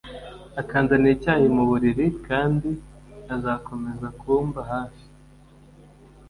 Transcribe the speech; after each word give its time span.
akanzanira 0.61 1.13
icyayi 1.17 1.47
mu 1.55 1.63
buriri 1.69 2.05
kandi 2.27 2.69
azakomeza 3.35 4.07
kumba 4.19 4.59
hafi 4.71 5.05